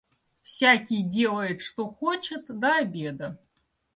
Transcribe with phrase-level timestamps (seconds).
[0.41, 3.37] Всякий делает что хочет до обеда.